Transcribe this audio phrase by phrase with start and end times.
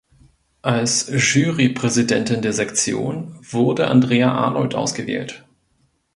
[0.63, 5.45] Als Jurypräsidentin der Sektion wurde Andrea Arnold ausgewählt.